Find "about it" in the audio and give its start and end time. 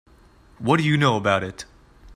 1.15-1.65